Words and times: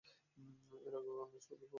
এর 0.85 0.93
আগেও 0.97 1.15
না, 1.19 1.25
পরেও 1.31 1.57
না। 1.59 1.67